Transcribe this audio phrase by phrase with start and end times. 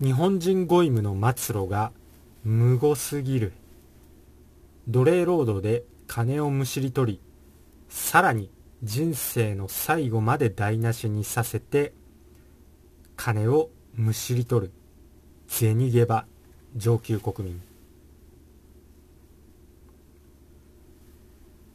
[0.00, 1.92] 日本人ゴイムの末路が
[2.42, 3.52] 無語すぎる。
[4.88, 7.20] 奴隷労働で金をむしり取り
[7.90, 8.50] さらに
[8.82, 11.92] 人生の最後まで台無しにさせて
[13.14, 14.72] 金をむしり取る。
[15.48, 16.24] 銭ゲバ
[16.76, 17.60] 上級国民。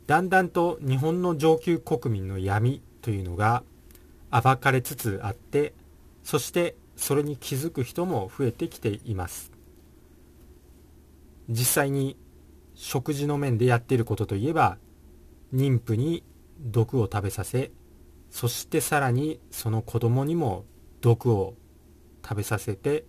[0.08, 3.62] だんだんと日本の上級国民の闇というのが
[4.32, 5.74] 暴かれつつあって
[6.24, 9.52] そしてそれに気づく人も増えてきています。
[11.50, 12.18] 実際に
[12.74, 14.78] 食事の面でやっていることといえば
[15.54, 16.24] 妊婦に
[16.60, 17.72] 毒を食べさせ
[18.32, 20.66] そしてさらにその子供にも
[21.02, 21.56] 毒を
[22.24, 23.06] 食べさせて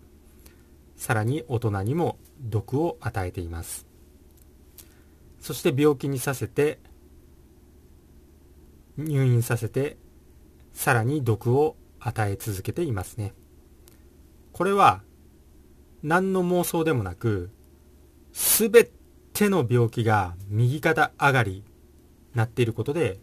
[0.97, 3.87] さらに大人にも毒を与えています。
[5.41, 6.79] そして病気にさせて
[8.97, 9.97] 入院させて
[10.73, 13.35] さらに毒を与え続けていますね。
[14.57, 15.03] これは
[16.03, 17.51] 何の妄想でもなく
[18.33, 18.89] すべ
[19.35, 21.63] ての病気が右肩上がり
[22.35, 23.19] なっていることで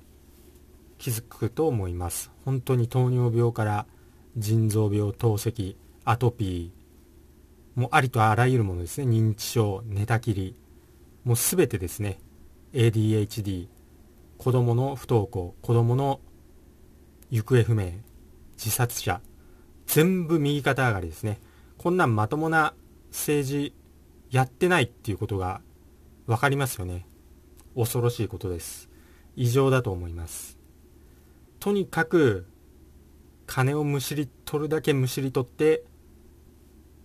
[0.99, 2.29] 気づくと思います。
[2.45, 3.87] 本当に糖尿病から
[4.37, 5.75] 腎臓病透析
[6.05, 9.07] アトピーもうありとあらゆるものですね。
[9.07, 10.55] 認知症寝たきり
[11.23, 12.19] もうすべてですね。
[12.73, 13.69] ADHD
[14.37, 16.19] 子供の不登校子供の
[17.31, 17.93] 行方不明
[18.55, 19.19] 自殺者
[19.85, 21.39] 全部右肩上がりですね。
[21.77, 22.73] こんなんまともな
[23.11, 23.73] 政治
[24.29, 25.61] やってないっていうことが
[26.25, 27.05] 分かりますよね。
[27.75, 28.89] 恐ろしいことです。
[29.35, 30.57] 異常だと思います。
[31.59, 32.47] とにかく
[33.45, 35.83] 金をむしり取るだけむしり取って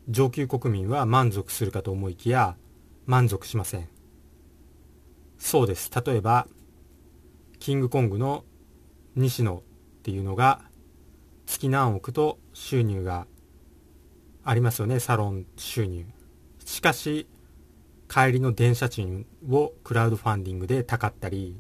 [0.09, 2.57] 上級国民は満足するかと思いきや
[3.07, 3.89] 満足しません。
[5.39, 5.91] そうです。
[6.05, 6.49] 例えば
[7.59, 8.45] キングコングの
[9.17, 9.63] 西野っ
[10.03, 10.63] ていうのが
[11.47, 13.27] 月何億と収入が
[14.45, 16.05] ありますよねサロン収入。
[16.65, 17.29] しかし
[18.09, 21.59] 帰りの電車賃をクラウドファンディングでたかったり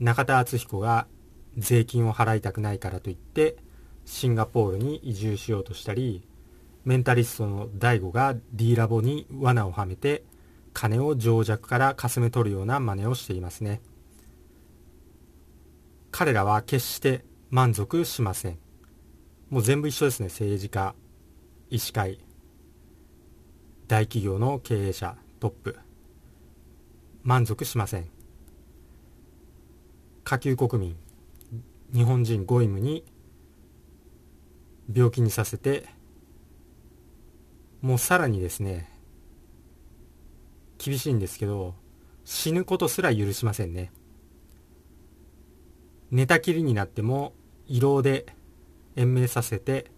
[0.00, 1.06] 中田敦彦が
[1.56, 3.56] 税金を払いたくないからといって
[4.04, 6.26] シンガポールに移住しようとしたり
[6.84, 10.24] メンタリストの DAIGO が D ラボに罠をはめて
[10.72, 13.80] 金を情弱からかすめ取るような真似をしていますね。
[16.10, 18.63] 彼らは決して満足しません。
[19.50, 20.26] もう全部一緒ですね。
[20.26, 20.94] 政治家
[21.70, 22.18] 医師会
[23.86, 25.78] 大企業の経営者トップ。
[27.22, 28.08] 満足しません。
[30.24, 30.96] 下級国民
[31.92, 33.04] 日本人ゴイムに
[34.92, 35.86] 病気にさせて
[37.80, 38.90] もうさらにですね
[40.78, 41.74] 厳しいんですけど
[42.24, 43.92] 死ぬことすら許しませんね。
[46.10, 47.32] 寝たきりになっても
[47.66, 48.26] 胃ろうで
[48.96, 49.90] 延命させて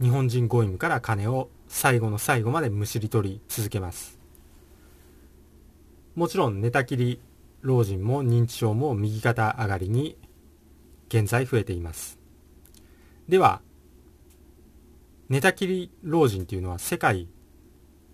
[0.00, 4.18] 日本人ゴイムから金を最後の最後までむしり取り続けます。
[6.14, 7.20] もちろん寝たきり
[7.60, 10.16] 老人も認知症も右肩上がりに
[11.08, 12.18] 現在増えています。
[13.28, 13.60] では
[15.28, 17.28] 寝たきり老人というのは世界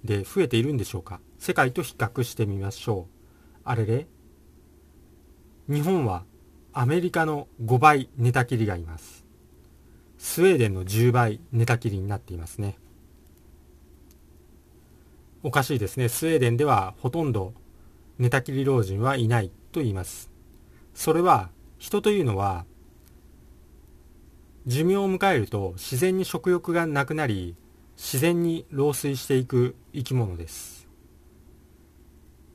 [0.02, 1.20] で増えているんでしょうか？
[1.38, 3.60] 世界と比較してみましょう。
[3.64, 4.06] あれれ
[5.68, 6.24] 日本は
[6.72, 9.23] アメリカの5倍寝たきりがいます。
[10.24, 12.78] スウェーデンの10倍寝たきりになっていますね。
[15.42, 16.08] おかしいですね。
[16.08, 17.52] スウェーデンではほとんど
[18.18, 20.30] 寝たきり老人はいないと言います。
[20.94, 22.64] それは人というのは
[24.66, 27.54] 寿命を迎えると自然に食欲がなくなり
[27.98, 30.88] 自然に老衰していく生き物です。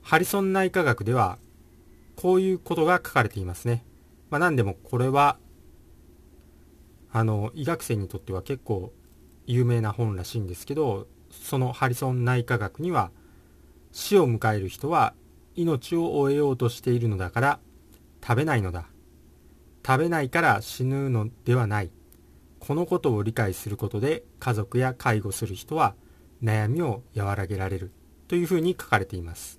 [0.02, 1.38] ハリソン内科学では
[2.16, 3.84] こういうことが書かれていますね、
[4.28, 5.38] まあ、何でもこれは
[7.12, 8.92] あの医学生にとっては結構
[9.46, 13.10] 有名な本らしいんですけどそのハリソン内科学には
[13.92, 15.14] 死を迎える人は
[15.56, 17.60] 命を終えようとしているのだから
[18.22, 18.86] 食べないのだ。
[19.84, 21.90] 食べないから死ぬのではない。
[22.58, 25.94] このことを理解することで家族や介護する人は
[26.42, 27.90] 悩みを和らげられる。
[28.28, 29.58] というふうに書かれています。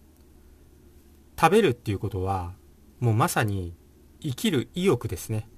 [1.39, 2.53] 食べるっていうことは
[2.99, 3.73] もうまさに
[4.21, 5.49] 生きる意欲ですね。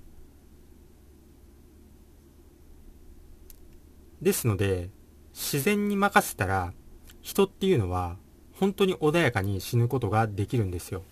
[4.23, 4.89] ですので
[5.33, 6.73] 自然に任せたら
[7.21, 8.17] 人っていうのは
[8.53, 11.03] 本当に穏やかに死ぬことができるんですよ。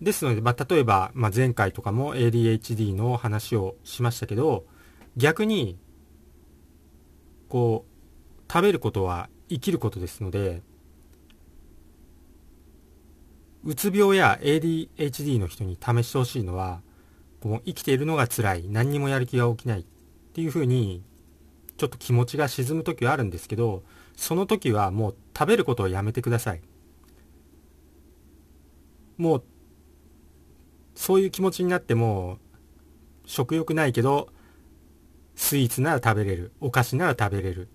[0.00, 4.64] ですので、まあ、例えば、まあ、前回とかも ADHD の話をしましたけど
[5.16, 5.78] 逆に
[7.48, 10.60] こう食べることは生きることですので
[13.64, 16.80] うつ病や ADHD の人に試してほしいのは
[17.42, 19.84] こう生きているのが辛い何にもやる気が起きないっ
[20.32, 21.02] ていうふうに
[21.76, 23.82] ちょっと気持ちが沈む時はあるんですけど
[24.16, 26.62] その時はもう食べることをやめてください。
[29.18, 29.44] もう
[30.94, 32.38] そういう気持ちになっても
[33.26, 34.28] 食欲ないけど
[35.34, 37.68] スイーツなら食べれるお菓子なら食べれる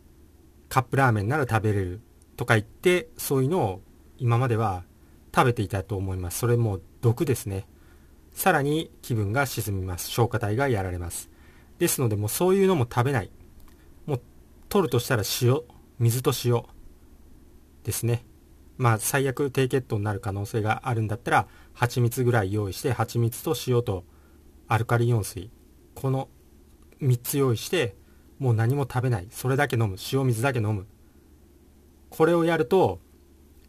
[0.69, 2.01] カップラーメンなら食べれる
[2.37, 3.81] とか言ってそういうのを
[4.17, 4.83] 今までは
[5.35, 6.39] 食べていたと思います。
[6.39, 7.67] それも毒ですね。
[8.37, 10.11] さらに気分が沈みます。
[10.11, 11.31] 消化体がやられます。
[11.79, 13.31] ですのでもうそういうのも食べない。
[14.05, 14.21] もう
[14.69, 15.59] 取るとしたら塩
[15.97, 16.61] 水と塩
[17.83, 18.25] ですね。
[18.77, 24.05] まあ最悪低血糖になる可能性があるんだったら蜂蜜ぐらい用意して蜂蜜と塩と
[24.67, 25.49] アルカリイオン水。
[25.95, 26.29] この
[27.01, 27.95] 3つ用意して
[28.37, 29.27] もう何も食べない。
[29.31, 30.85] それだけ飲む塩水だけ飲む。
[32.11, 32.99] これをやると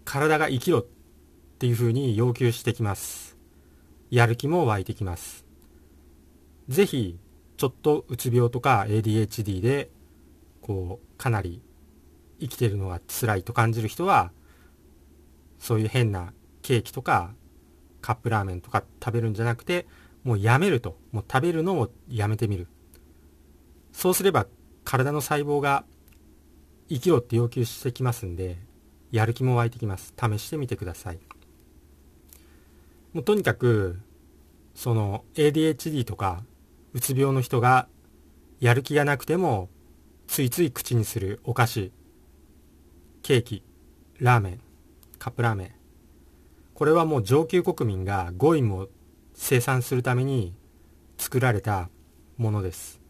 [0.05, 0.87] 体が生きろっ
[1.59, 3.28] ていうふうに要求してきます。
[4.11, 5.45] やる気も湧いてきます。
[6.69, 7.19] ぜひ
[7.57, 9.91] ちょっとうつ病とか ADHD で
[10.61, 11.63] こうかなり
[12.41, 14.31] 生きてるのが辛いと感じる人は
[15.59, 16.33] そういう変な
[16.63, 17.35] ケーキとか
[18.01, 19.87] カップラーメンとか食べるんじゃなくて
[20.23, 20.99] もうやめると。
[21.13, 22.67] もう食べるのをやめてみる。
[23.93, 24.47] そうすれば
[24.85, 25.85] 体の細胞が
[26.89, 28.57] 生きろって要求してきますんで
[29.11, 30.15] やる気も湧いてきます。
[30.17, 31.19] 試してみてください。
[33.19, 33.99] もうとにかく
[34.77, 36.45] その ADHD とか
[36.93, 37.89] うつ病の人が
[38.61, 39.71] やる気がなくても
[40.29, 41.93] ついつい口にするお菓子
[43.25, 43.65] ケーキ
[44.21, 44.61] ラーメン
[45.19, 45.75] カップラーメン。
[46.75, 48.89] これはもう上級国民がゴイムを
[49.35, 50.55] 生産するために
[51.17, 51.91] 作られた
[52.37, 53.01] ものです。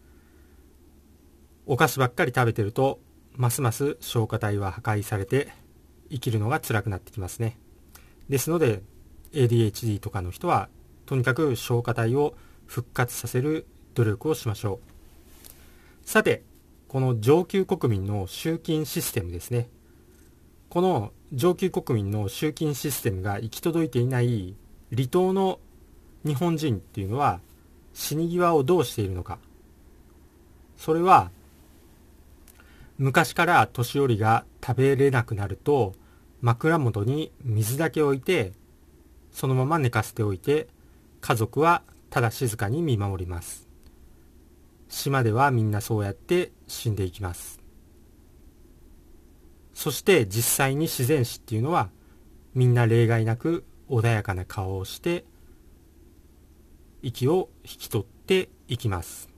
[1.66, 2.98] お菓子ばっかり食べてると
[3.36, 5.52] ますます消化体は破壊されて
[6.10, 7.58] 生きるのが辛くなってきますね。
[8.30, 8.80] ですので
[9.32, 10.68] ADHD とかの人は
[11.06, 12.34] とにかく消化体を
[12.66, 14.80] 復活させる努力をしましょ
[16.04, 16.08] う。
[16.08, 16.42] さて
[16.88, 19.68] この上級国民の集金システムですね。
[20.68, 24.54] この上級国民の集金システムが行き届いていない
[24.94, 25.60] 離島の
[26.24, 27.40] 日本人っていうのは
[27.94, 29.38] 死に際をどうしているのか。
[30.76, 31.30] それは
[32.98, 35.94] 昔から年寄りが食べれなくなると
[36.40, 38.52] 枕元に水だけ置いて
[39.38, 40.66] そのまま寝かせておいて
[41.20, 43.68] 家族はただ静かに見守ります。
[44.88, 47.60] 島ではみんなそうやって死んでいきます。
[49.74, 51.88] そして実際に自然死っていうのは
[52.52, 55.24] みんな例外なく穏やかな顔をして
[57.02, 59.28] 息を引き取っていきます。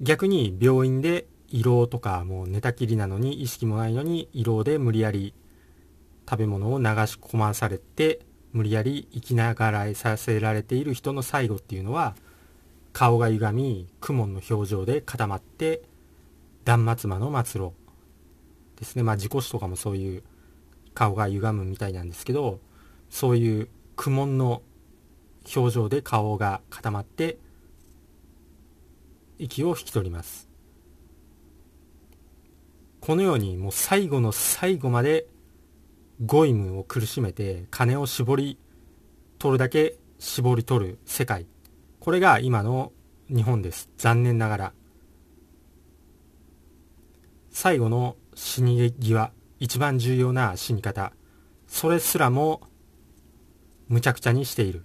[0.00, 5.34] 逆に病院で胃ろうとかもう寝たきりなのに意識もないのに胃ろうで無理やり
[6.28, 8.20] 食べ物を流し込まされて
[8.52, 12.16] 無理やり生きながらえさせられている人の最後っていうのは
[12.92, 15.82] 顔が歪み苦悶の表情で固まって
[16.64, 17.72] 断末魔の末路
[18.76, 19.02] ですね。
[19.02, 20.22] まあ事故死とかもそういう
[20.94, 22.58] 顔が歪むみたいなんですけど
[23.10, 24.62] そういう苦悶の
[25.54, 27.38] 表情で顔が固まって
[29.38, 30.48] 息を引き取ります。
[33.00, 35.26] このようにもう最後の最後まで
[36.24, 38.58] ゴイムを苦しめて金を絞り
[39.38, 41.46] 取るだけ絞り取る世界。
[42.00, 42.92] これが今の
[43.28, 43.90] 日本です。
[43.98, 44.72] 残念ながら。
[47.50, 51.12] 最後の死に際一番重要な死に方。
[51.66, 52.62] それすらも
[53.88, 54.84] むちゃくちゃにしている。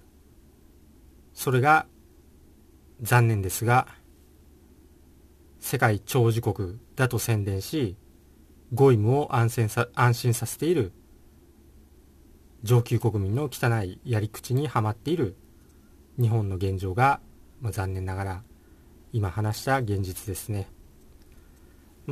[1.33, 1.85] それが
[3.01, 3.87] 残念ですが
[5.59, 7.95] 世界長寿国だと宣伝し
[8.73, 10.91] ゴイムを安心さ安心させている。
[12.63, 15.35] 上級国民の汚いやり口にはまっている
[16.19, 17.19] 日本の現状が、
[17.59, 18.43] まあ、残念ながら
[19.13, 20.67] 今話した現実ですね。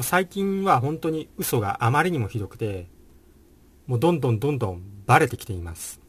[0.01, 2.87] 最近は本当に嘘があまりにもひどくて、
[3.87, 5.99] もうどんどんどんどんバレてきています。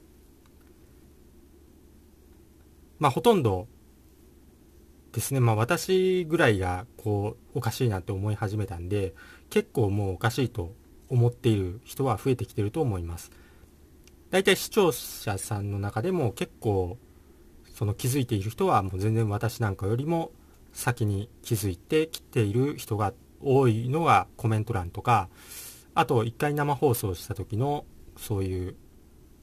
[2.99, 3.67] まあほとんど
[5.13, 9.15] ですね、まあ私ぐらいがこうおかしいなって思い始めたんで、
[9.49, 10.73] 結構もうおかしいと
[11.09, 13.31] 思っている人は増えてきてると思います。
[14.31, 16.99] 大体視聴者さんの中でも結構
[17.75, 20.31] その気づいている人はもう全然私なんかよりも
[20.73, 25.29] 先に気づいてきている人が多いのがコメント欄とか、
[25.95, 27.85] あと一回生放送した時の
[28.17, 28.77] そういう、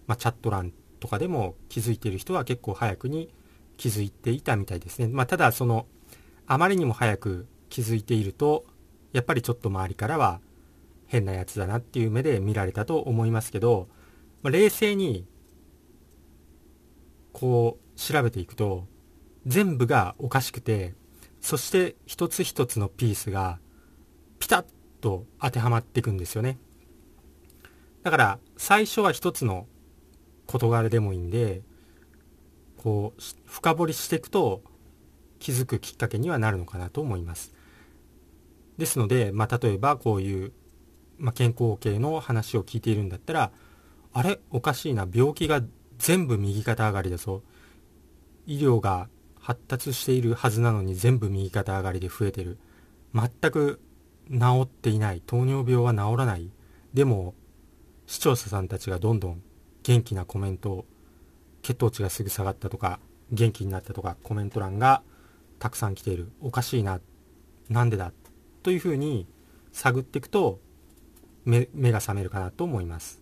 [0.06, 3.34] まあ、チャット欄とかでも気づいている人は結構早くに
[3.76, 5.08] 気づいていたみたいですね。
[5.08, 5.86] まあ、ただその、
[6.46, 8.66] あまりにも早く気づいていると、
[9.12, 10.40] やっぱりちょっと周りからは
[11.08, 13.90] 変なやつだなっていう目で見られたと思いますけど、
[14.44, 15.26] まあ、冷静に
[17.34, 18.88] こう調べていくと、
[19.48, 20.94] 全部がおかしくて
[21.40, 23.60] そして一つ一つのピースが
[24.40, 24.66] ピタッ
[25.00, 26.60] と当てはまっていくんですよね。
[28.04, 29.68] だから最初は一つの
[30.46, 31.62] 事柄でもいいんで
[32.78, 34.62] こう深掘りしていくと
[35.40, 37.54] 気づくきっかけにはなるのかなと思います。
[38.78, 40.52] ですので、まあ、例えばこういう、
[41.18, 43.52] まあ、健康系の話を聞いているんだったら
[44.14, 44.40] あれ？
[44.50, 45.08] おかしいな。
[45.12, 45.62] 病気が
[45.98, 47.44] 全部右肩上がりだぞ。
[48.46, 49.10] 医療が
[49.40, 52.58] 発達しているはずなのに全部右肩上がりで増えてる。
[53.14, 53.80] 全く
[54.30, 55.22] 治っていない。
[55.26, 56.52] 糖尿病は治らない。
[56.94, 57.36] でも
[58.06, 59.42] 視聴者さんたちがどんどん
[59.84, 60.86] 元気なコメント
[61.62, 63.00] 血糖値がすぐ下がったとか
[63.32, 65.04] 元気になったとかコメント欄が
[65.60, 66.32] たくさん来ている。
[66.42, 67.00] おかしいな。
[67.70, 68.12] なんでだ？
[68.64, 69.28] というふうに
[69.72, 70.60] 探っていくと
[71.46, 73.22] 目が覚めるかなと思います。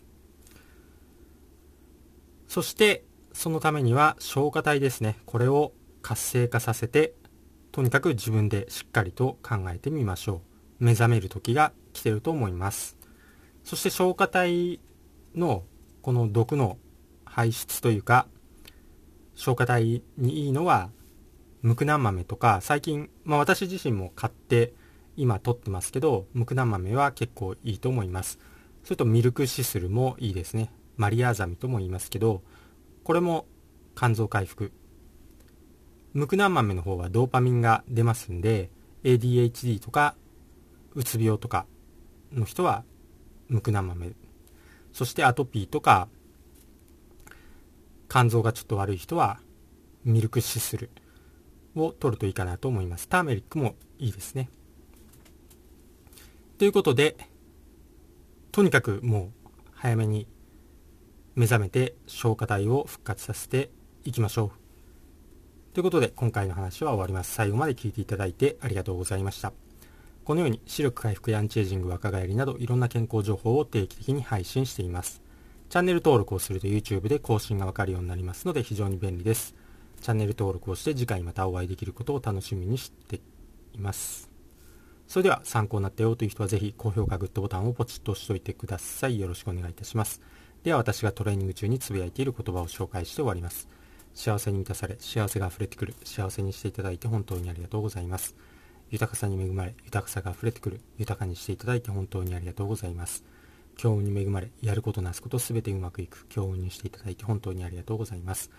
[2.47, 5.17] そしてそのためには消化体ですね。
[5.25, 7.13] これを活性化させて
[7.71, 10.41] とにかく自分でしっかりと考えてみましょ
[10.79, 10.85] う。
[10.85, 12.97] 目覚める時が来てると思います。
[13.63, 14.79] そして消化体
[15.35, 15.63] の
[16.01, 16.77] この毒の
[17.25, 18.27] 排出というか
[19.33, 20.89] 消化体にいいのは
[21.61, 24.73] ムクナン豆とか最近、まあ、私自身も買って
[25.17, 28.39] 今取ってますけどムクナン豆は結構いいと思います。
[28.83, 30.71] それとミルクシスルもいいですね。
[30.97, 32.41] マリアザミとも言いますけど
[33.03, 33.45] これも
[33.95, 34.71] 肝臓回復。
[36.13, 38.69] ムクナン豆の方はドーパミンが出ますんで
[39.03, 40.15] ADHD とか
[40.93, 41.65] うつ病とか
[42.31, 42.85] の人は
[43.49, 44.11] ムクナン豆
[44.93, 46.07] そしてアトピーとか
[48.07, 49.39] 肝臓がちょっと悪い人は
[50.05, 50.89] ミルクシスル。
[51.75, 53.07] を取るといいかなと思います。
[53.07, 54.49] ターメリックもいいですね。
[56.57, 57.17] ということで
[58.51, 60.27] とにかくもう早めに
[61.35, 63.69] 目覚めて消化体を復活させて
[64.05, 65.73] いきましょう。
[65.73, 67.33] ということで今回の話は終わります。
[67.33, 69.51] 最後まで聞いていただいてありがとうございました。
[70.23, 75.21] このように視力回復やアンチエイジング若返りなどいろんな健康情報を定期的に配信しています。
[75.69, 79.55] チャンネル登録をすると YouTube で更新がわかるようになりますので非常に便利です。
[80.01, 83.19] チャンネル登録をして次回またお会いできることを楽しみにして
[83.73, 84.31] います。
[85.07, 89.19] それでは参考になったよという人はぜひ高評価グッドボタンをポチッと押しておいてください。
[89.19, 90.21] よろしくお願いいたします。
[90.65, 93.67] では私がトレーニング中につぶやいている言葉を紹介して終わります。
[94.15, 98.33] 幸せに満たされ、幸せが溢れてくる、幸せにしていただいて本当にありがとうございます。
[98.89, 103.23] 豊かさに恵まれ、豊かさが溢れてくる、豊かにしていただいて本当にありがとうございます。
[103.77, 108.49] 強運に恵まれ、やることなすことすべてうまくいく、強運にしていただいて本当にありがとうございます。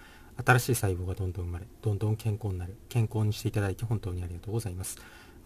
[0.44, 4.96] 新しい細胞がどんどん生まれ、どんどん健康になる、健康にしていただいて本当にありがとうございます。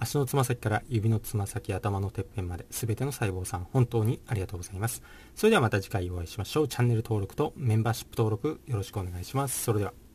[0.01, 5.03] 足のつま先から指のつま先、頭のてっぺんまで、すべての細胞さん、本当にありがとうございます。
[5.37, 6.69] それではまた次回お会いしましょう。
[6.69, 9.63] チャンネル登録とメンバーシップ登録よろしくお願いします。
[9.63, 10.10] それでは。